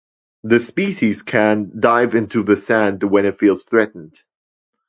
[0.43, 4.19] This species can dive into the sand when it feels threatened.